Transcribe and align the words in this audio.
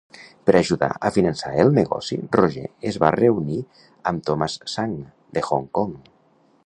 Per 0.45 0.53
ajudar 0.59 0.87
a 1.09 1.11
finançar 1.17 1.51
el 1.63 1.69
negoci, 1.75 2.17
Roger 2.37 2.65
es 2.93 2.97
va 3.03 3.11
reunir 3.17 3.59
amb 4.13 4.25
Tomas 4.31 4.57
Sang 4.77 4.97
de 5.39 5.45
Hong 5.51 5.69
Kong. 5.81 5.95